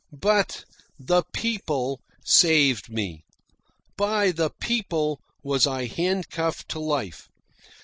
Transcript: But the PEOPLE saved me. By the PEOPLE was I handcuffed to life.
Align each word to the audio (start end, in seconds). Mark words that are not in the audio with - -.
But 0.19 0.63
the 0.97 1.21
PEOPLE 1.31 2.01
saved 2.25 2.89
me. 2.89 3.23
By 3.97 4.31
the 4.31 4.49
PEOPLE 4.49 5.19
was 5.43 5.67
I 5.67 5.85
handcuffed 5.85 6.67
to 6.69 6.79
life. 6.79 7.29